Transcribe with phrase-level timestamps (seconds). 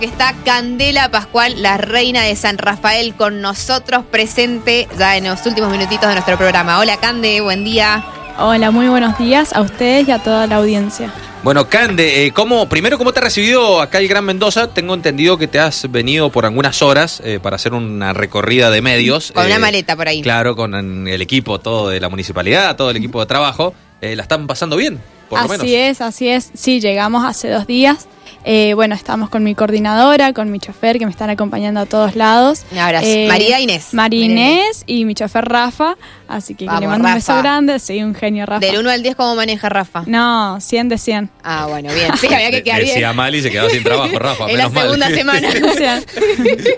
[0.00, 5.44] que está Candela Pascual, la reina de San Rafael, con nosotros presente ya en los
[5.44, 6.78] últimos minutitos de nuestro programa.
[6.78, 8.04] Hola Cande, buen día.
[8.38, 11.12] Hola, muy buenos días a ustedes y a toda la audiencia.
[11.42, 14.72] Bueno, Cande, eh, ¿cómo, primero, ¿cómo te ha recibido acá el Gran Mendoza?
[14.72, 18.80] Tengo entendido que te has venido por algunas horas eh, para hacer una recorrida de
[18.80, 19.32] medios.
[19.32, 20.22] Con una eh, maleta por ahí.
[20.22, 23.74] Claro, con el equipo todo de la municipalidad, todo el equipo de trabajo.
[24.00, 25.00] Eh, ¿La están pasando bien?
[25.28, 25.66] Por lo así menos.
[25.66, 26.50] es, así es.
[26.54, 28.06] Sí, llegamos hace dos días.
[28.44, 32.16] Eh, bueno, estamos con mi coordinadora, con mi chofer que me están acompañando a todos
[32.16, 32.64] lados.
[32.70, 33.06] Un abrazo.
[33.06, 33.92] Eh, María Inés.
[33.92, 35.96] María Inés y mi chofer Rafa.
[36.28, 37.78] Así que, le mando un beso grande.
[37.78, 38.60] Sí, un genio Rafa.
[38.60, 40.04] Del 1 al 10, ¿cómo maneja Rafa?
[40.06, 41.30] No, 100 de 100.
[41.42, 42.16] Ah, bueno, bien.
[42.18, 44.46] Sí, había que quedar Decía mal y se quedó sin trabajo, Rafa.
[44.50, 44.82] En la mal.
[44.84, 45.48] segunda semana.
[45.68, 46.00] O sea,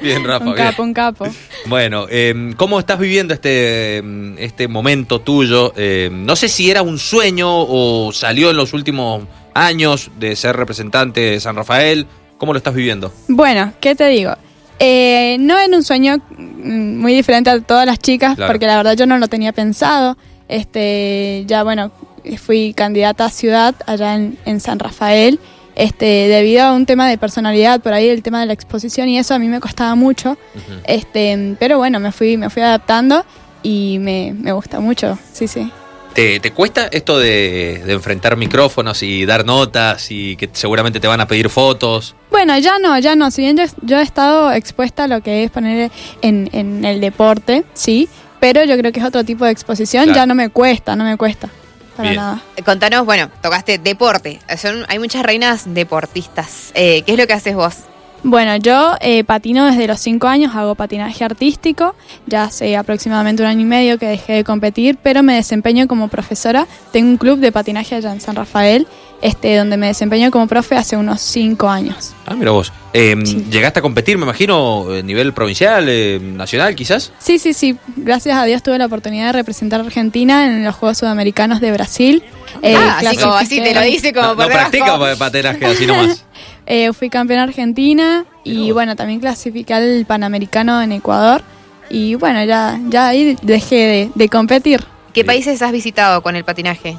[0.03, 0.67] bien, Rafa, un bien.
[0.67, 1.27] capo, un capo.
[1.67, 5.73] Bueno, eh, ¿cómo estás viviendo este, mm, este momento tuyo?
[5.77, 9.23] Eh, no sé si era un sueño o salió en los últimos
[9.55, 12.07] años de ser representante de San Rafael.
[12.39, 13.13] ¿Cómo lo estás viviendo?
[13.29, 14.33] Bueno, ¿qué te digo?
[14.79, 18.51] Eh, no en un sueño mm, muy diferente a todas las chicas, Claro.
[18.53, 20.17] porque la verdad yo no lo tenía pensado.
[20.49, 21.93] Este, ya bueno,
[22.39, 25.39] fui candidata a ciudad allá en, en San Rafael,
[25.77, 29.19] este, debido a un tema de personalidad, por ahí el tema de la exposición y
[29.19, 30.37] eso a mí me costaba mucho.
[30.85, 33.25] Este, pero bueno, me fui, me fui adaptando
[33.63, 35.71] y me, me gusta mucho, sí, sí.
[36.15, 41.07] ¿Te, te cuesta esto de, de enfrentar micrófonos y dar notas y que seguramente te
[41.07, 42.15] van a pedir fotos?
[42.31, 43.31] Bueno, ya no, ya no.
[43.31, 45.91] Si bien yo, yo he estado expuesta a lo que es poner
[46.23, 48.09] en, en el deporte, sí,
[48.41, 50.17] pero yo creo que es otro tipo de exposición, Claro.
[50.17, 51.49] ya no me cuesta, no me cuesta.
[51.97, 52.21] Para Bien.
[52.21, 52.43] nada.
[52.57, 54.41] Eh, Contanos, bueno, tocaste deporte.
[54.57, 56.71] Son, hay muchas reinas deportistas.
[56.75, 57.75] Eh, ¿Qué es lo que haces vos?
[58.23, 61.95] Bueno, yo eh, patino desde los 5 años, hago patinaje artístico,
[62.27, 66.09] ya hace aproximadamente un año y medio que dejé de competir, pero me desempeño como
[66.09, 66.67] profesora.
[66.93, 68.87] Tengo un club de patinaje allá en San Rafael,
[69.23, 72.13] este, donde me desempeño como profe hace unos 5 años.
[72.27, 72.73] Ah, mira vos.
[72.93, 73.47] Eh, Sí.
[73.51, 77.13] ¿Llegaste a competir, me imagino, a nivel provincial, eh, nacional quizás?
[77.19, 77.77] Sí, sí, sí.
[77.97, 81.73] Gracias a Dios tuve la oportunidad de representar a Argentina en los Juegos Sudamericanos de
[81.73, 82.23] Brasil.
[82.63, 85.65] Eh, ah, así como así te lo dice como No, por no practica pa- patinaje
[85.65, 86.25] así nomás.
[86.73, 91.43] Eh, fui campeona argentina y bueno, también clasifiqué al Panamericano en Ecuador.
[91.91, 94.81] Y bueno, ya, ya ahí dejé de, de competir.
[95.13, 96.97] ¿Qué países has visitado con el patinaje?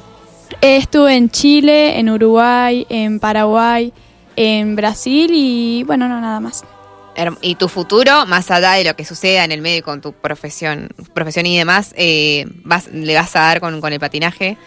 [0.60, 3.94] Eh, estuve en Chile, en Uruguay, en Paraguay,
[4.36, 6.64] en Brasil y bueno, no, nada más.
[7.40, 10.90] Y tu futuro, más allá de lo que suceda en el medio con tu profesión,
[11.14, 14.58] profesión y demás, eh, vas, le vas a dar con, con el patinaje.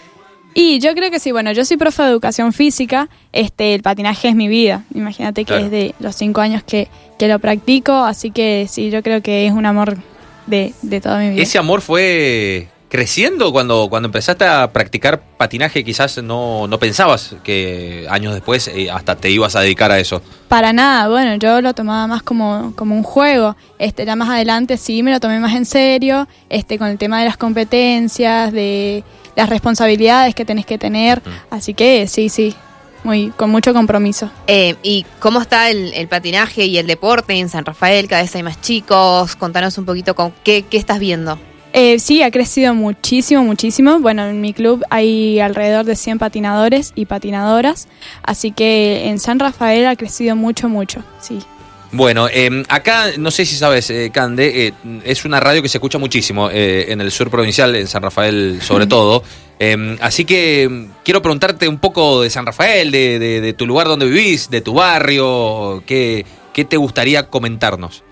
[0.58, 4.30] Y yo creo que sí, bueno, yo soy profe de educación física, este, el patinaje
[4.30, 4.86] es mi vida.
[4.96, 5.66] Imagínate que Claro.
[5.66, 6.88] es de los cinco años que,
[7.20, 9.98] que lo practico, así que sí, yo creo que es un amor
[10.48, 11.44] de, de toda mi vida.
[11.44, 15.84] ¿Ese amor fue creciendo cuando, cuando empezaste a practicar patinaje?
[15.84, 20.22] Quizás no, no pensabas que años después eh, hasta te ibas a dedicar a eso.
[20.48, 23.58] Para nada, bueno, yo lo tomaba más como, como un juego.
[23.80, 27.20] Este, ya más adelante sí me lo tomé más en serio, este, con el tema
[27.20, 29.04] de las competencias, de
[29.36, 31.22] las responsabilidades que tenés que tener.
[31.50, 32.56] Así que sí, sí,
[33.04, 34.32] muy, con mucho compromiso.
[34.48, 38.08] Eh, ¿Y cómo está el, el patinaje y el deporte en San Rafael?
[38.08, 39.36] Cada vez hay más chicos.
[39.36, 41.38] Contanos un poquito con qué, qué estás viendo.
[41.78, 44.00] Eh, sí, ha crecido muchísimo, muchísimo.
[44.00, 47.90] Bueno, en mi club hay alrededor de 100 patinadores y patinadoras,
[48.24, 51.40] así que en San Rafael ha crecido mucho, mucho, sí.
[51.92, 55.78] Bueno, eh, acá, no sé si sabes, eh, Cande, eh, es una radio que se
[55.78, 59.24] escucha muchísimo eh, en el sur provincial, en San Rafael sobre todo.
[59.60, 63.66] Eh, así que mm, quiero preguntarte un poco de San Rafael, de, de- de tu
[63.66, 68.04] lugar donde vivís, de tu barrio, ¿qué, qué te gustaría comentarnos?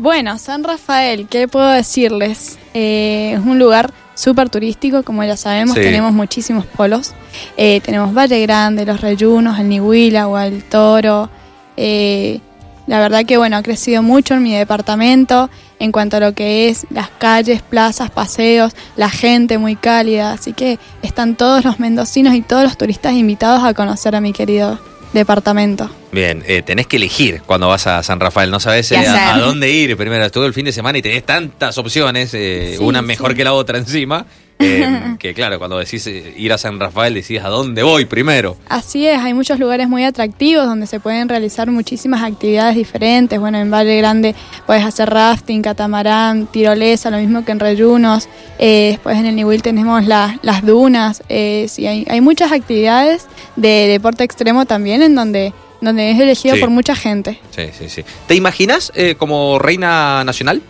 [0.00, 2.58] Bueno, San Rafael, ¿qué puedo decirles?
[2.72, 5.82] Eh, es un lugar súper turístico, como ya sabemos, Sí.
[5.82, 7.12] tenemos muchísimos polos.
[7.58, 11.28] Eh, tenemos Valle Grande, Los Reyunos, el Nihuila, el Toro.
[11.76, 12.40] Eh,
[12.86, 16.70] la verdad que bueno, ha crecido mucho en mi departamento en cuanto a lo que
[16.70, 20.32] es las calles, plazas, paseos, la gente muy cálida.
[20.32, 24.32] Así que están todos los mendocinos y todos los turistas invitados a conocer a mi
[24.32, 24.78] querido
[25.12, 25.90] departamento.
[26.12, 29.38] Bien, eh, tenés que elegir cuando vas a San Rafael, no sabes ¿Qué eh, a,
[29.38, 29.96] dónde ir.
[29.96, 33.36] Primero, estuve el fin de semana y tenés tantas opciones, eh, Sí, una mejor sí.
[33.36, 34.26] que la otra encima,
[34.58, 38.56] eh, que claro, cuando decís ir a San Rafael decís a dónde voy primero.
[38.68, 43.38] Así es, hay muchos lugares muy atractivos donde se pueden realizar muchísimas actividades diferentes.
[43.38, 44.34] Bueno, en Valle Grande
[44.66, 48.28] puedes hacer rafting, catamarán, tirolesa, lo mismo que en Reyunos.
[48.58, 51.22] Después en el Niwil tenemos la- las dunas.
[51.28, 56.54] Eh, sí, hay, hay muchas actividades de deporte extremo también en donde, donde es elegido
[56.54, 56.60] Sí.
[56.60, 57.40] por mucha gente.
[57.50, 58.04] Sí, sí, sí.
[58.26, 60.60] ¿Te imaginas eh, como reina nacional?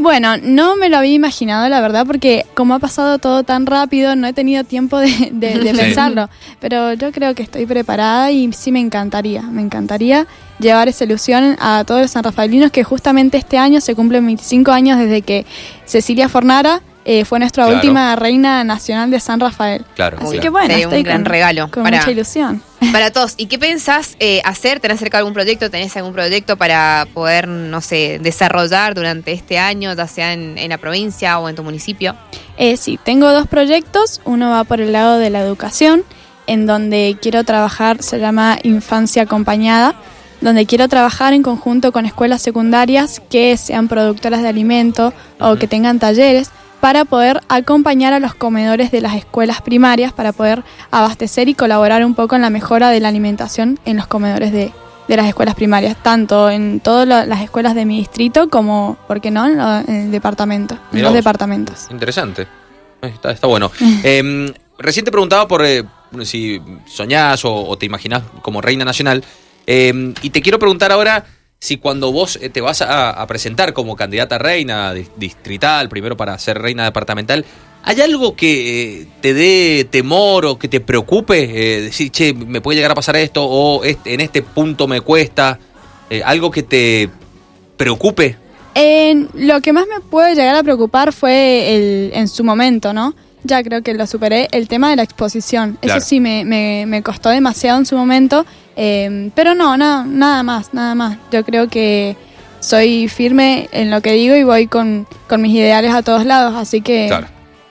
[0.00, 4.14] Bueno, no me lo había imaginado, la verdad, porque como ha pasado todo tan rápido,
[4.14, 5.76] no he tenido tiempo de, de- de Sí.
[5.76, 6.30] pensarlo.
[6.60, 10.28] Pero yo creo que estoy preparada y sí me encantaría, me encantaría
[10.60, 14.98] llevar esa ilusión a todos los sanrafaelinos que justamente este año se cumplen 25 años
[15.00, 15.46] desde que
[15.84, 17.78] Cecilia Fornara eh, fue nuestra Claro.
[17.80, 19.84] última reina nacional de San Rafael.
[19.96, 20.18] Claro.
[20.18, 20.42] Así claro.
[20.42, 22.62] que bueno, Sería un gran con, regalo con para- mucha ilusión.
[22.92, 23.34] Para todos.
[23.36, 24.80] ¿Y qué pensás eh, hacer?
[24.80, 25.70] ¿Tenés cerca algún proyecto?
[25.70, 30.68] ¿Tenés algún proyecto para poder, no sé, desarrollar durante este año, ya sea en, en
[30.70, 32.14] la provincia o en tu municipio?
[32.56, 34.20] Eh, sí, tengo dos proyectos.
[34.24, 36.04] Uno va por el lado de la educación,
[36.46, 39.96] en donde quiero trabajar, se llama Infancia Acompañada,
[40.40, 45.66] donde quiero trabajar en conjunto con escuelas secundarias que sean productoras de alimento o que
[45.66, 51.48] tengan talleres para poder acompañar a los comedores de las escuelas primarias, para poder abastecer
[51.48, 54.72] y colaborar un poco en la mejora de la alimentación en los comedores de,
[55.08, 59.30] de las escuelas primarias, tanto en todas las escuelas de mi distrito como, ¿por qué
[59.30, 61.14] no?, en, lo- en el departamento, en los vos.
[61.14, 61.86] departamentos.
[61.90, 62.46] Interesante.
[63.02, 63.70] Está, está bueno.
[64.04, 65.84] Eh, recién te preguntaba por eh,
[66.22, 69.24] si soñás o, o te imaginás como reina nacional.
[69.66, 71.24] Eh, y te quiero preguntar ahora
[71.60, 76.16] si cuando vos eh, te vas a, presentar como candidata a reina dis- distrital, primero
[76.16, 77.44] para ser reina departamental,
[77.82, 81.44] ¿hay algo que eh, te dé temor o que te preocupe?
[81.44, 85.58] Eh, decir, che, me puede llegar a pasar esto o en este punto me cuesta.
[86.24, 87.10] ¿Algo que te
[87.76, 88.36] preocupe?
[89.34, 93.14] Lo que más me puede llegar a preocupar fue el, en su momento, ¿no?
[93.48, 95.78] Ya creo que lo superé, el tema de la exposición.
[95.80, 95.98] Claro.
[95.98, 98.44] Eso sí me, me, me costó demasiado en su momento,
[98.76, 101.16] eh, pero no, na- nada más, nada más.
[101.32, 102.16] Yo creo que
[102.60, 106.54] soy firme en lo que digo y voy con, con mis ideales a todos lados,
[106.56, 107.06] así que...
[107.08, 107.26] Claro.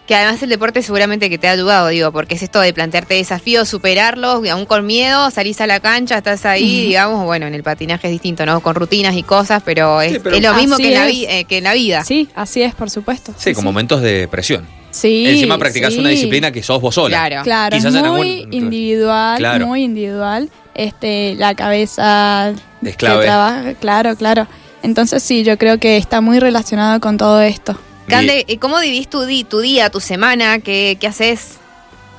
[0.07, 3.15] Que además el deporte seguramente que te ha ayudado, digo, porque es esto de plantearte
[3.15, 7.53] desafíos, superarlos, y aún con miedo, salís a la cancha, estás ahí, digamos, bueno, en
[7.53, 8.61] el patinaje es distinto, ¿no?
[8.61, 11.43] Con rutinas y cosas, pero es, Sí, pero- es lo mismo que en, la eh,
[11.43, 12.05] que en la vida.
[12.05, 13.33] Sí, así es, por supuesto.
[13.37, 14.65] Sí, con momentos de presión.
[14.97, 15.99] Sí, Encima practicás sí.
[15.99, 17.15] una disciplina que sos vos sola.
[17.27, 17.43] Claro.
[17.43, 19.67] Claro, Quizás en muy algún- individual, Claro.
[19.67, 20.49] muy individual.
[20.73, 23.25] Este, la cabeza Es que clave.
[23.25, 24.47] trabaja, claro, claro.
[24.83, 27.77] Entonces sí, yo creo que está muy relacionado con todo esto.
[28.07, 30.59] Cande, ¿y ¿cómo vivís tu, di- tu día, tu semana?
[30.59, 31.57] ¿Qué, qué haces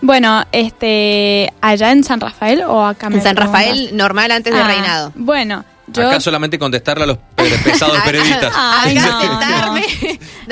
[0.01, 3.37] Bueno, este, allá en San Rafael o acá me en San?
[3.37, 5.13] Rafael normal antes de Ah, reinado?
[5.17, 7.19] Bueno, yo Acá solamente contestarle a los
[7.64, 8.52] pesados periodistas.
[8.56, 9.87] Ay, no, sentarme.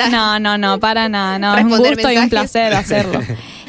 [0.09, 3.21] No, no, no, para nada, no, es un gusto y un placer hacerlo.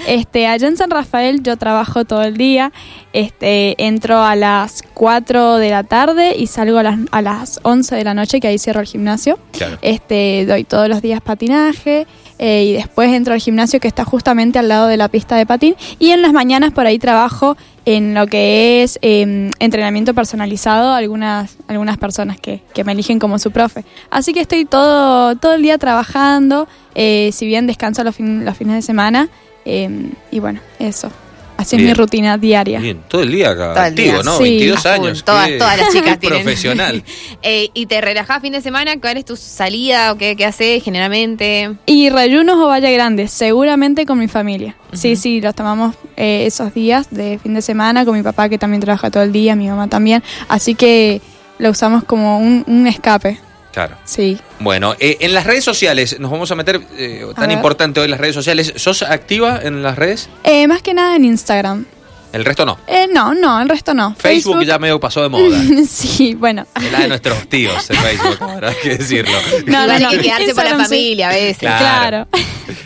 [0.06, 2.72] Este, allá en San Rafael yo trabajo todo el día,
[3.12, 7.96] este, entro a las 4 de la tarde y salgo a las, a las 11
[7.96, 9.38] de la noche, que ahí cierro el gimnasio.
[9.52, 9.78] Claro.
[9.82, 12.06] Este, doy todos los días patinaje
[12.38, 15.46] eh, y después entro al gimnasio que está justamente al lado de la pista de
[15.46, 15.74] patín.
[15.98, 21.56] Y en las mañanas por ahí trabajo en lo que es eh, entrenamiento personalizado algunas
[21.68, 23.84] algunas personas que, que me eligen como su profe.
[24.10, 28.56] Así que estoy todo todo el día trabajando eh, si bien descanso los, fin- los
[28.56, 29.28] fines de semana
[29.64, 31.10] eh, y bueno eso
[31.58, 31.88] así es Bien.
[31.90, 34.22] mi rutina diaria Bien, todo el día acá, Todo el activo, día.
[34.22, 34.36] ¿no?
[34.38, 34.42] Sí.
[34.44, 35.06] 22 A full.
[35.06, 35.24] años.
[35.24, 36.42] Todas- qué- todas las chicas tienen.
[36.42, 37.02] Profesional.
[37.42, 38.98] Eh, ¿Y te relajás fin de semana?
[39.00, 41.70] ¿Cuál es tu salida o qué, qué haces generalmente?
[41.86, 44.74] Y Rayunos o Valle Grande, seguramente con mi familia.
[44.92, 48.58] Sí, sí, los tomamos eh, esos días de fin de semana con mi papá que
[48.58, 50.22] también trabaja todo el día, mi mamá también.
[50.48, 51.20] Así que
[51.58, 53.38] lo usamos como un, un escape.
[53.72, 53.96] Claro.
[54.04, 54.38] Sí.
[54.60, 58.18] Bueno, eh, en las redes sociales, nos vamos a meter, eh, tan importante hoy las
[58.20, 58.72] redes sociales.
[58.76, 60.28] ¿Sos activa en las redes?
[60.44, 61.84] Eh, más que nada en Instagram.
[62.30, 62.78] El resto no.
[62.86, 64.14] Eh, no, no, el resto no.
[64.14, 65.58] Facebook, ya medio pasó de moda.
[65.88, 66.66] sí, bueno.
[66.76, 69.32] Es la de nuestros tíos, el Facebook, ahora hay que decirlo.
[69.66, 70.10] No, no, hay no.
[70.10, 70.76] que quedarse por la sí.
[70.82, 71.58] familia a veces.
[71.58, 72.26] Claro.
[72.28, 72.28] Claro.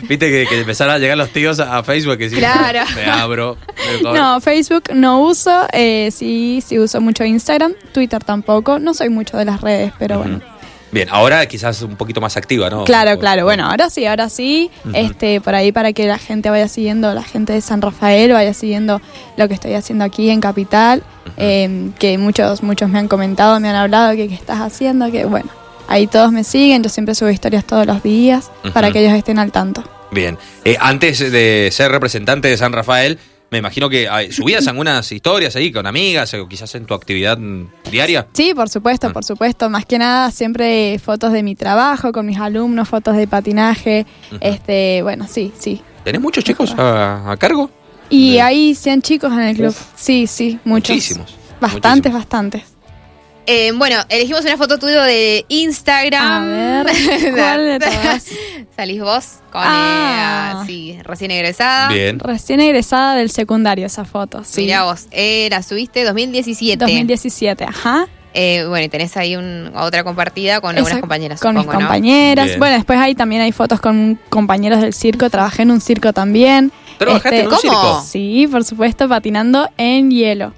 [0.03, 2.79] Viste que, que empezaron a llegar los tíos a, a Facebook que sí, Claro.
[2.95, 3.57] me abro.
[4.03, 9.09] me- No, Facebook no uso, eh, sí, sí uso mucho Instagram, Twitter tampoco, no soy
[9.09, 10.39] mucho de las redes, pero bueno.
[10.93, 12.83] Bien, ahora quizás un poquito más activa, ¿no?
[12.83, 13.45] Claro, claro.
[13.45, 14.69] Bueno, ahora sí, ahora sí.
[14.93, 18.53] Este, por ahí para que la gente vaya siguiendo, la gente de San Rafael vaya
[18.53, 19.01] siguiendo
[19.35, 21.01] lo que estoy haciendo aquí en Capital.
[21.37, 25.25] eh, que muchos, muchos me han comentado, me han hablado que qué estás haciendo, que
[25.25, 25.49] bueno,
[25.87, 26.83] ahí todos me siguen.
[26.83, 29.83] Yo siempre subo historias todos los días para que ellos estén al tanto.
[30.11, 30.37] Bien.
[30.63, 33.17] Eh, antes de ser representante de San Rafael,
[33.53, 37.37] me imagino que ay, subías algunas historias ahí con amigas o quizás en tu actividad
[37.89, 38.27] diaria.
[38.33, 39.13] Sí, por supuesto, Ah.
[39.13, 39.69] por supuesto.
[39.69, 44.05] Más que nada siempre fotos de mi trabajo con mis alumnos, fotos de patinaje.
[44.41, 45.81] Este, bueno, sí, sí.
[46.03, 47.69] ¿Tenés muchos chicos a, a cargo?
[48.09, 49.75] Y De- hay 100 chicos en el club.
[49.95, 50.89] Sí, sí, muchos.
[50.95, 51.35] Muchísimos.
[51.61, 52.13] Bastantes, muchísimos.
[52.13, 52.61] bastantes.
[53.45, 56.23] Eh, bueno, elegimos una foto tuya de Instagram.
[56.43, 56.85] A ver,
[57.35, 58.25] ¿cuál de todas?
[58.75, 60.61] Salís vos con Ah.
[60.61, 61.89] eh, sí, recién egresada.
[61.89, 62.19] Bien.
[62.19, 64.61] Recién egresada del secundario esa foto, sí.
[64.61, 66.85] Mirá vos, eh, la subiste 2017.
[66.85, 68.07] 2017, ajá.
[68.35, 71.39] Eh, bueno, y tenés ahí un, otra compartida con algunas compañeras.
[71.39, 72.57] Con mis compañeras.
[72.57, 75.29] Bueno, después ahí también hay fotos con compañeros del circo.
[75.29, 76.71] Trabajé en un circo también.
[76.97, 77.61] ¿Trabajaste en un ¿cómo?
[77.61, 78.03] circo?
[78.09, 80.53] Sí, por supuesto, patinando en hielo.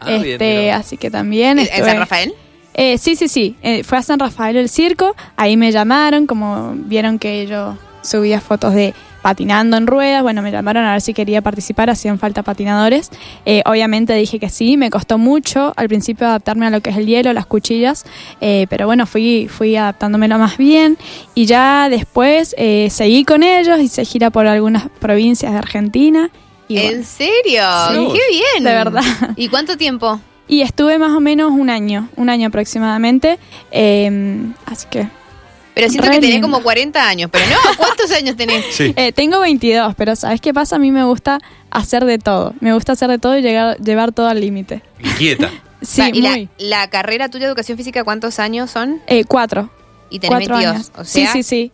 [0.00, 1.58] Ah, este, así que también.
[1.58, 2.32] ¿En estuve- San Rafael?
[2.74, 3.56] Eh, sí, sí, sí.
[3.62, 5.14] Eh, fue a San Rafael el circo.
[5.36, 10.22] Ahí me llamaron, como vieron que yo subía fotos de patinando en ruedas.
[10.22, 11.90] Bueno, me llamaron a ver si quería participar.
[11.90, 13.10] Hacían falta patinadores.
[13.44, 14.76] Eh, obviamente dije que sí.
[14.78, 18.06] Me costó mucho al principio adaptarme a lo que es el hielo, las cuchillas.
[18.40, 20.96] Eh, pero bueno, fui, fui adaptándomelo más bien.
[21.34, 23.78] Y ya después eh, seguí con ellos.
[23.80, 26.30] Hice gira por algunas provincias de Argentina.
[26.70, 27.62] Y, ¿En bueno, serio?
[27.88, 28.18] Sí.
[28.18, 28.64] ¡Qué bien!
[28.64, 29.02] De verdad.
[29.36, 30.20] ¿Y cuánto tiempo?
[30.46, 33.38] y estuve más o menos un año, un año aproximadamente.
[33.70, 35.06] Eh, así que
[35.74, 36.48] Pero siento Re que tenés lindo.
[36.48, 37.30] como 40 años.
[37.32, 38.64] Pero no, ¿cuántos años tenés?
[38.72, 38.92] Sí.
[38.96, 40.76] Eh, tengo 22, pero ¿sabes qué pasa?
[40.76, 41.38] A mí me gusta
[41.70, 42.54] hacer de todo.
[42.60, 44.82] Me gusta hacer de todo y llegar, llevar todo al límite.
[45.02, 45.50] Inquieta.
[45.82, 49.00] Sí, O sea, ¿Y la carrera tuya de educación física cuántos años son?
[49.06, 49.70] Eh, cuatro.
[50.10, 50.74] Y tenés cuatro 22.
[50.74, 50.92] años.
[50.98, 51.72] O sea, sí, sí, sí.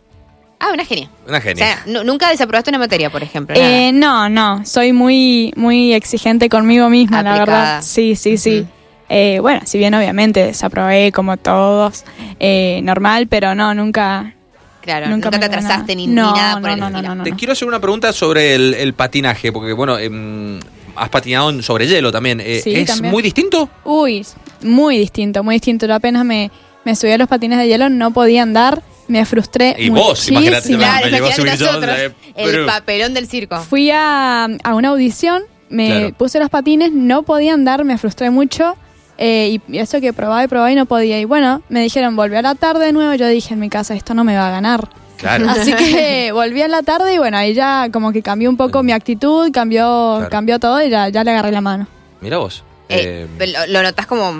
[0.59, 1.09] Ah, una genia.
[1.27, 1.65] Una O genia.
[1.65, 3.55] sea, nu- nunca desaprobaste una materia, por ejemplo.
[3.55, 3.67] nada.
[3.69, 4.65] Eh, no, no.
[4.65, 7.81] Soy muy, muy exigente conmigo misma, la verdad.
[7.83, 8.65] Sí, sí, sí.
[9.09, 12.03] Eh, bueno, si bien obviamente desaprobé como todos,
[12.39, 14.33] eh, normal, pero no, nunca.
[14.81, 15.95] claro, nunca nunca, te atrasaste nada.
[15.95, 17.07] ni, No, ni nada por no, el no, estilo.
[17.09, 20.59] no, no, Te quiero hacer una pregunta sobre el, el patinaje, porque bueno, em,
[20.95, 22.41] has patinado sobre hielo también.
[22.41, 23.11] Eh, Sí, ¿Es también.
[23.13, 23.69] muy distinto?
[23.85, 24.25] Uy,
[24.63, 25.85] muy distinto, muy distinto.
[25.85, 26.51] Yo apenas me,
[26.83, 29.75] me subí a los patines de hielo, no podía andar, me frustré.
[29.77, 33.59] Y vos, imagínate, me llegó a imagínate subir yo, nosotros, eh, el papelón del circo.
[33.61, 36.13] Fui a, a una audición, me Claro.
[36.15, 38.75] puse los patines, no podía andar, me frustré mucho.
[39.19, 41.19] eh, y eso que probaba y probaba y no podía.
[41.19, 43.13] Y bueno, me dijeron, volví a la tarde de nuevo.
[43.15, 44.87] Yo dije en mi casa, esto no me va a ganar.
[45.17, 45.49] Claro.
[45.49, 48.83] Así que volví a la tarde y bueno, ahí ya como que cambió un poco
[48.83, 50.29] mi actitud, cambió, Claro.
[50.29, 51.87] cambió todo y ya, ya le agarré la mano.
[52.21, 52.63] Mira vos.
[52.89, 54.33] Eh, Eh, lo, lo notás como.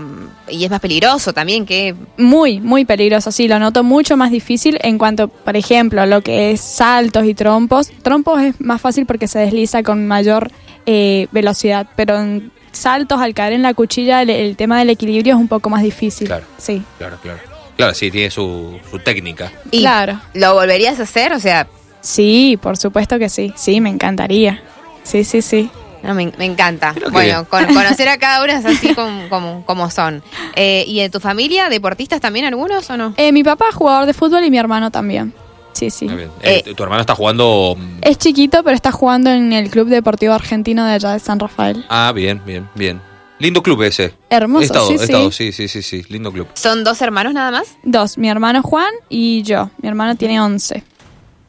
[0.50, 1.94] Y es más peligroso también que.
[2.18, 6.52] Muy, muy peligroso, sí, lo noto mucho más difícil en cuanto, por ejemplo, lo que
[6.52, 7.90] es saltos y trompos.
[8.02, 10.50] Trompos es más fácil porque se desliza con mayor
[10.86, 15.34] eh, velocidad, pero en saltos, al caer en la cuchilla, el, el tema del equilibrio
[15.36, 16.28] es un poco más difícil.
[16.28, 16.46] Claro.
[16.58, 17.40] Sí, claro, claro.
[17.76, 19.52] Claro, sí, tiene su, su técnica.
[19.72, 20.20] Y claro.
[20.34, 21.34] ¿Lo volverías a hacer?
[21.34, 21.68] O sea,
[22.00, 24.62] Sí, por supuesto que sí, sí, me encantaría.
[25.04, 25.70] Sí, sí, sí.
[26.04, 26.94] No, me, me encanta.
[26.94, 30.24] Creo Bueno, con- conocer a cada uno es así como, como, como son.
[30.56, 33.14] Eh, ¿Y en tu familia, deportistas también algunos o no?
[33.18, 35.34] Eh, mi papá es jugador de fútbol y mi hermano también.
[35.74, 36.08] Sí, sí.
[36.10, 37.76] Eh, Eh, tu hermano está jugando.
[37.78, 41.40] mm, Es chiquito, pero está jugando en el Club Deportivo Argentino de allá de San
[41.40, 41.86] Rafael.
[41.90, 43.00] Ah, bien, bien, bien.
[43.40, 44.16] Lindo club ese.
[44.32, 45.04] Hermoso, he estado, sí, he sí.
[45.04, 46.04] estado, sí, sí, sí, sí.
[46.10, 46.48] Lindo club.
[46.56, 47.78] ¿Son dos hermanos nada más?
[47.84, 49.70] Dos, mi hermano Juan y yo.
[49.80, 50.84] Mi hermano tiene 11.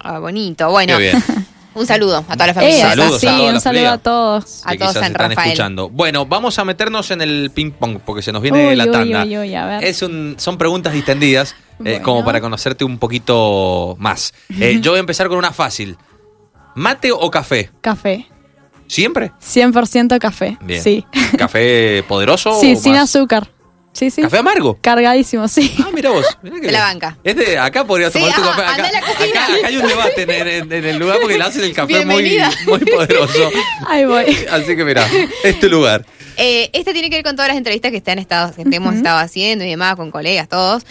[0.00, 0.70] Ah, bonito.
[0.70, 1.24] Bueno, Qué bien.
[1.78, 2.88] un saludo a toda la Eh, familia.
[2.90, 3.92] Saludos sí, a toda la un saludo familia.
[3.92, 4.62] a todos.
[4.64, 5.48] A todos en están Rafael.
[5.48, 5.88] escuchando.
[5.88, 8.90] Bueno, vamos a meternos en el ping pong porque se nos viene Uy, la uy,
[8.92, 9.24] tanda.
[9.24, 9.84] uy, uy, a ver.
[9.84, 12.02] Es un, son preguntas distendidas, eh, Bueno.
[12.02, 14.34] como para conocerte un poquito más.
[14.60, 15.96] Eh, yo voy a empezar con una fácil.
[16.74, 17.70] ¿Mate o café?
[17.80, 18.26] Café.
[18.86, 19.32] ¿Siempre?
[19.42, 20.56] 100% café.
[20.62, 20.82] Bien.
[20.82, 21.04] Sí.
[21.36, 23.02] ¿Café poderoso Sí, o sin más?
[23.14, 23.48] azúcar.
[23.92, 24.22] Sí, sí.
[24.22, 24.78] ¿Café amargo?
[24.80, 25.74] Cargadísimo, sí.
[25.84, 26.24] Ah, mira vos.
[26.42, 27.18] mirá que De la banca.
[27.24, 28.62] Es de, acá podrías Sí, tomar tu ah, café.
[28.62, 29.24] Acá, anda a la cocina.
[29.44, 32.04] acá- acá hay un debate en, en- en el lugar porque le hacen el café
[32.06, 33.50] muy, muy poderoso.
[33.88, 34.24] Ahí voy.
[34.50, 35.06] Así que mira,
[35.42, 36.04] es tu lugar.
[36.36, 38.94] Eh, este tiene que ver con todas las entrevistas que, te han estado, que hemos
[38.94, 40.84] estado haciendo y demás, con colegas, todos.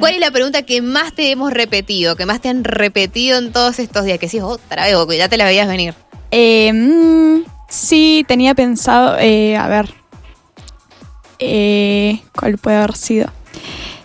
[0.00, 3.52] ¿Cuál es la pregunta que más te hemos repetido, que más te han repetido en
[3.52, 4.18] todos estos días?
[4.18, 5.94] Que sí, otra vez, o que ya te la veías venir.
[6.30, 9.90] Eh, mm, sí, tenía pensado, eh, a ver,
[11.38, 13.30] eh, ¿cuál puede haber sido?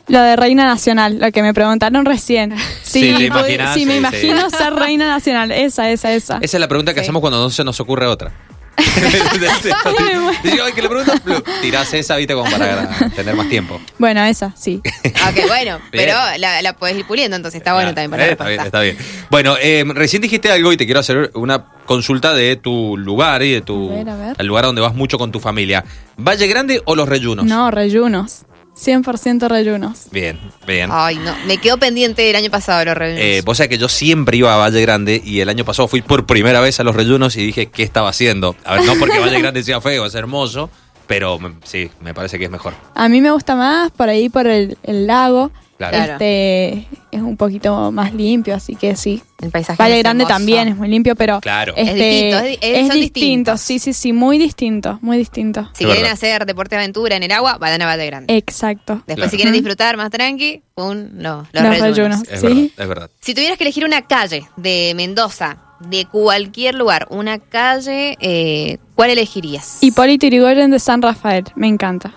[0.08, 2.54] Lo de Reina Nacional, lo que me preguntaron recién.
[2.84, 6.38] Sí, imaginas, sí, me sí, imagino ser Reina Nacional, esa, esa, esa.
[6.42, 7.06] Esa es la pregunta que Sí.
[7.06, 8.32] hacemos cuando no se nos ocurre otra.
[10.44, 11.14] Digo, que le pregunto,
[11.62, 13.80] tirás esa, viste, como para tener más tiempo.
[13.98, 14.82] Bueno, esa, sí.
[15.06, 18.32] Ok, bueno, pero la, la podés ir puliendo, entonces está bueno Ah, también para la
[18.32, 18.98] Está bien, está bien.
[19.30, 23.52] Bueno, eh, recién dijiste algo y te quiero hacer una consulta de tu lugar y
[23.52, 24.36] de tu A ver, a ver.
[24.38, 25.84] el lugar donde vas mucho con tu familia.
[26.18, 27.46] ¿Valle Grande o Los Reyunos?
[27.46, 28.44] No, reyunos.
[28.76, 30.08] 100% reyunos.
[30.12, 30.90] Bien, bien.
[30.92, 33.40] Ay, no, me quedó pendiente el año pasado los reuniones.
[33.40, 36.02] Eh, vos sabés que yo siempre iba a Valle Grande y el año pasado fui
[36.02, 38.56] por primera vez a Los Reyunos y dije, ¿qué estaba haciendo?
[38.66, 40.70] A ver, no porque Valle Grande sea feo, es hermoso,
[41.08, 42.74] pero me- sí, me parece que es mejor.
[42.96, 45.52] A mí me gusta más por ahí, por el, el lago.
[45.90, 46.14] Claro.
[46.14, 49.22] Este es un poquito más limpio, así que sí.
[49.42, 50.38] el paisaje Valle es Grande hermoso.
[50.40, 51.74] también es muy limpio, pero Claro.
[51.76, 53.00] este, Es distinto, es son distinto.
[53.00, 53.62] distintos.
[53.62, 55.62] Sí, sí, sí, muy distinto, muy distinto.
[55.74, 56.14] Si Es quieren verdad.
[56.14, 58.36] hacer deporte aventura en el agua, vayan a Valle Grande.
[58.38, 58.96] Exacto.
[59.06, 59.30] Después, Claro.
[59.32, 62.20] si quieren disfrutar más tranqui, un, no, los, Los reyunos.
[62.22, 62.22] reyunos.
[62.30, 62.46] Es Sí.
[62.48, 63.10] verdad, es verdad.
[63.22, 69.10] Si tuvieras que elegir una calle de Mendoza, de cualquier lugar, una calle, eh, ¿cuál
[69.10, 69.80] elegirías?
[69.84, 72.14] Hipólito Yrigoyen de San Rafael, me encanta.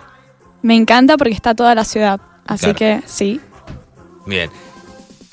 [0.63, 2.21] me encanta porque está toda la ciudad.
[2.45, 2.77] Así Claro.
[2.77, 3.41] que sí.
[4.27, 4.51] Bien.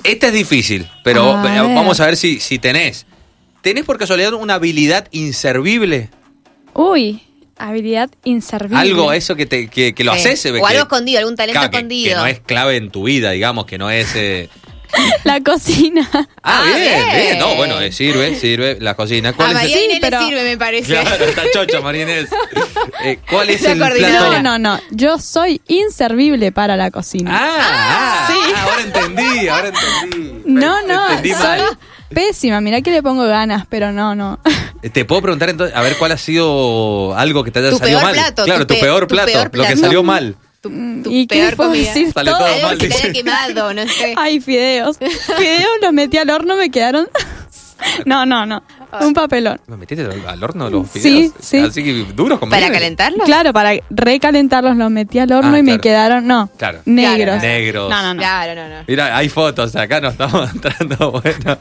[0.02, 3.06] Esta es difícil, pero A vamos a ver si, si tenés.
[3.62, 6.10] ¿Tenés por casualidad una habilidad inservible?
[6.74, 7.22] Uy,
[7.56, 8.76] habilidad inservible.
[8.78, 10.28] Algo eso que, te, que, que lo Sí.
[10.28, 10.44] haces.
[10.60, 12.10] O algo escondido, algún talento Claro, que- escondido.
[12.10, 14.14] Que no es clave en tu vida, digamos, que no es...
[14.14, 14.48] eh,
[15.24, 16.08] La cocina.
[16.12, 17.38] Ah, Ah, bien, bien, bien.
[17.38, 19.30] No, bueno, eh, sirve, sirve la cocina.
[19.30, 19.84] A ¿Cuál es María el...
[19.84, 20.92] Inés pero- le sirve, me parece.
[20.92, 22.28] Claro, está chocha, María Inés.
[23.04, 24.32] Eh, ¿Cuál es La el plato?
[24.32, 24.80] No, no, no.
[24.90, 27.30] Yo soy inservible para la cocina.
[27.34, 28.52] Ah, ah, Sí.
[28.54, 30.42] ah, ahora entendí, ahora entendí.
[30.46, 31.78] no, no, Entendí soy mal.
[32.08, 32.60] pésima.
[32.62, 34.38] Mirá que le pongo ganas, pero no, no.
[34.92, 37.98] Te puedo preguntar entonces, a ver cuál ha sido algo que te haya Tu salido
[37.98, 38.14] peor mal.
[38.14, 40.36] plato, claro, tu tu, pe- peor, tu plato, lo que salió mal.
[40.64, 41.86] Tu, tu Mm, ¿Y qué peor puedo comida.
[41.88, 42.12] decir?
[42.12, 43.12] Sale todo Algo mal, que te haya dice.
[43.22, 44.14] quemado, no sé.
[44.16, 44.96] Ay, fideos.
[44.98, 47.06] Fideos los metí al horno, me quedaron.
[48.06, 48.62] No, no, no.
[49.00, 49.60] Un papelón.
[49.66, 51.32] ¿Me metiste al- horno los Sí, fideos?
[51.40, 51.58] sí.
[51.58, 52.78] Así que duros como ¿Para vienen.
[52.80, 53.24] calentarlo?
[53.24, 56.80] Claro, para recalentarlos los metí al horno Ah, y me quedaron, no, Claro.
[56.84, 57.42] negros.
[57.42, 57.90] Negros.
[57.90, 58.20] No, no, no.
[58.20, 58.84] Claro, no, no.
[58.86, 61.58] Mira, hay fotos, acá no estamos entrando, bueno.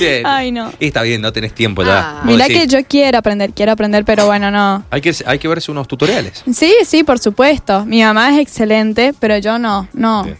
[0.00, 0.26] Bien.
[0.26, 0.72] Ay, no.
[0.80, 2.20] Y está bien, no tenés tiempo ya.
[2.20, 2.22] Ah.
[2.24, 4.84] Mirá decís, que yo quiero aprender, quiero aprender, pero bueno, no.
[4.90, 6.42] Hay que, hay que verse unos tutoriales.
[6.52, 7.84] Sí, sí, por supuesto.
[7.84, 10.24] Mi mamá es excelente, pero yo no, no.
[10.24, 10.38] Bien.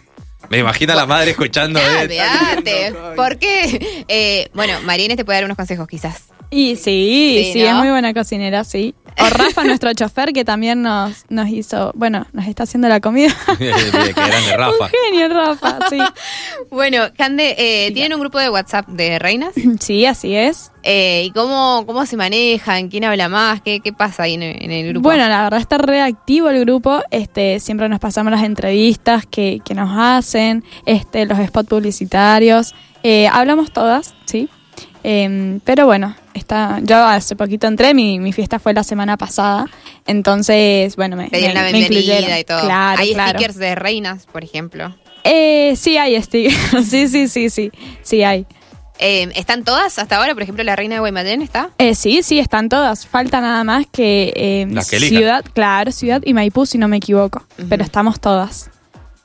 [0.55, 1.81] Me imagino a la madre escuchando.
[1.83, 2.95] Ah, olvídate.
[3.17, 4.05] ¿Por qué?
[4.07, 6.27] Eh, bueno, María Inés te puede dar unos consejos, quizás.
[6.51, 7.67] Y sí, Sí, sí, ¿no?
[7.71, 8.95] es muy buena cocinera, sí.
[9.21, 13.33] O Rafa, nuestro chofer, que también nos, nos hizo, bueno, nos está haciendo la comida.
[13.59, 14.85] Bien, que grande, Rafa.
[14.85, 15.99] Un genio, Rafa, sí.
[16.71, 19.53] Bueno, Cande, eh, ¿tienen un grupo de WhatsApp de reinas?
[19.81, 20.73] Sí, así es.
[20.83, 22.89] Eh, ¿Y cómo, cómo se manejan?
[22.89, 23.61] ¿Quién habla más?
[23.63, 25.09] ¿Qué, qué pasa ahí en, el- en el grupo?
[25.09, 27.01] Bueno, la verdad está reactivo el grupo.
[27.11, 32.75] Este, siempre nos pasamos las entrevistas que, que nos hacen, este, los spots publicitarios.
[33.03, 34.49] Eh, hablamos todas, sí.
[35.07, 39.67] Em, pero bueno, está, yo hace poquito entré, mi, mi fiesta fue la semana pasada.
[40.07, 42.39] Entonces, bueno, me, me- la me incluyeron.
[42.39, 42.63] y todo.
[42.63, 43.39] Claro, Hay claro.
[43.39, 44.97] stickers de reinas, por ejemplo.
[45.25, 46.87] Eh, sí, hay stickers.
[46.91, 47.71] sí, sí, sí, sí.
[48.03, 48.47] Sí, hay.
[48.99, 50.35] Eh, ¿Están todas hasta ahora?
[50.35, 51.71] Por ejemplo, la reina de Guaymallén está.
[51.79, 53.07] Eh, sí, sí, están todas.
[53.07, 55.19] Falta nada más que, eh, Las que elijan.
[55.19, 57.45] Ciudad, claro, Ciudad y Maipú, si no me equivoco.
[57.69, 58.71] Pero estamos todas.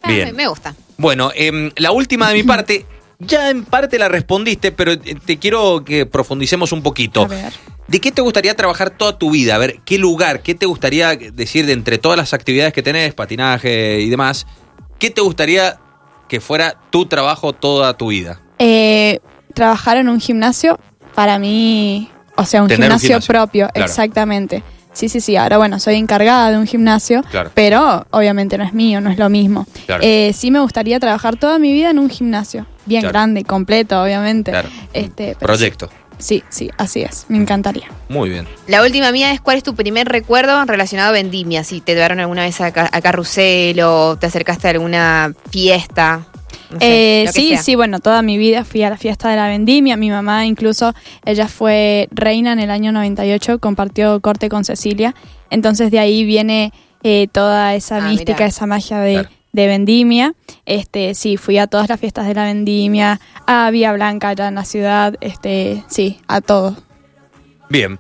[0.01, 0.27] Ah, Bien.
[0.29, 0.75] me, me gusta.
[0.98, 2.86] Bueno, em, la última de mi parte,
[3.19, 7.24] ya en parte la respondiste, pero eh, te quiero que profundicemos un poquito.
[7.24, 7.53] A ver.
[7.87, 9.55] ¿De qué te gustaría trabajar toda tu vida?
[9.55, 10.41] A ver, ¿qué lugar?
[10.41, 14.46] ¿Qué te gustaría decir de entre todas las actividades que tenés, patinaje y demás?
[15.00, 15.77] ¿Qué te gustaría
[16.27, 18.41] que fuera tu trabajo toda tu vida?
[18.59, 19.20] Eh,
[19.53, 20.79] trabajar en un gimnasio,
[21.15, 23.89] para mí, o sea, un gimnasio, gimnasio, propio, claro.
[23.89, 24.63] exactamente.
[24.94, 25.35] Sí, sí, sí.
[25.35, 27.51] Ahora, bueno, soy encargada de un gimnasio, Claro.
[27.53, 29.65] pero obviamente no es mío, no es lo mismo.
[29.85, 30.03] Claro.
[30.03, 33.13] Eh, sí me gustaría trabajar toda mi vida en un gimnasio, bien Claro.
[33.13, 34.51] grande, completo, obviamente.
[34.51, 34.67] Claro.
[34.91, 35.89] Este, Proyecto.
[36.17, 37.25] Sí, sí, así es.
[37.29, 37.85] Me encantaría.
[38.09, 38.45] Muy bien.
[38.67, 41.63] La última mía es cuál es tu primer recuerdo relacionado a vendimia.
[41.63, 46.25] Si te llevaron alguna vez a, ca- a carrusel o te acercaste a alguna fiesta.
[46.71, 47.63] no sé, Eh, sí, sea.
[47.63, 49.95] sí, bueno, toda mi vida fui a la fiesta de la vendimia.
[49.95, 55.15] Mi mamá incluso, ella fue reina en el año 98, compartió corte con Cecilia.
[55.49, 58.45] Entonces de ahí viene eh, toda esa Ah, mística, mirá.
[58.47, 59.29] esa magia de, Claro.
[59.51, 60.33] De vendimia.
[60.66, 64.55] Este, sí, fui a todas las fiestas de la vendimia, a Vía Blanca allá en
[64.55, 66.75] la ciudad, este, sí, a todo.
[67.70, 68.00] Bien.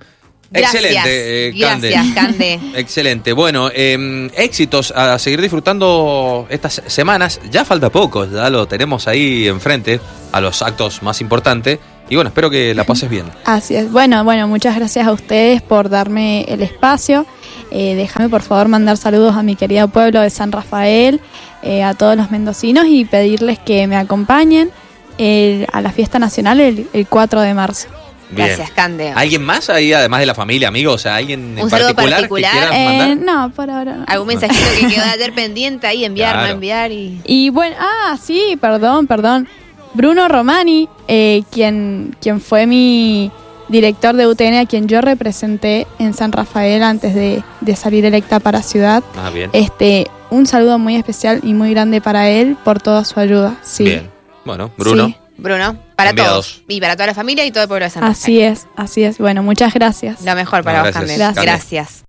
[0.51, 0.83] Gracias.
[0.83, 1.89] Excelente, eh, Cande.
[1.91, 2.59] Gracias, Cande.
[2.75, 3.33] Excelente.
[3.33, 7.39] Bueno, eh, éxitos a seguir disfrutando estas semanas.
[7.51, 9.99] Ya falta poco, ya lo tenemos ahí enfrente
[10.31, 11.77] a los actos más importantes.
[12.09, 13.25] Y bueno, espero que la pases bien.
[13.45, 13.91] Así es.
[13.91, 17.27] Bueno, bueno, muchas gracias a ustedes por darme el espacio.
[17.71, 21.19] Eh, déjame por favor mandar saludos a mi querido pueblo de San Rafael,
[21.61, 24.71] eh, a todos los mendocinos y pedirles que me acompañen
[25.17, 27.87] eh, a la fiesta nacional el, el 4 de marzo.
[28.31, 28.47] Bien.
[28.47, 29.11] Gracias, Cande.
[29.15, 30.95] ¿Alguien más ahí, además de la familia, amigos?
[30.95, 32.51] O sea, ¿alguien en Un saludo particular, particular.
[32.51, 34.03] que quieras Eh, no, por ahora no.
[34.07, 36.05] ¿Algún mensajito que quedó de ayer pendiente ahí?
[36.05, 36.47] Enviar, Claro.
[36.47, 37.19] no enviar y...
[37.25, 39.47] Y bueno, ah, sí, perdón, perdón.
[39.95, 43.31] Bruno Romani, eh, quien, quien fue mi
[43.69, 48.39] director de UTN, a quien yo representé en San Rafael antes de, de salir electa
[48.39, 49.03] para Ciudad.
[49.15, 49.49] Ah, bien.
[49.53, 53.55] Este, un saludo muy especial y muy grande para él por toda su ayuda.
[53.63, 53.83] Sí.
[53.85, 54.09] Bien.
[54.45, 55.07] Bueno, Bruno.
[55.07, 56.55] Sí, Bruno, para Enviados.
[56.55, 56.63] todos.
[56.67, 59.17] Y para toda la familia y todo el pueblo de San así es, así es.
[59.19, 60.21] Bueno, muchas gracias.
[60.23, 60.93] Lo mejor para No, vos,
[61.35, 61.89] gracias.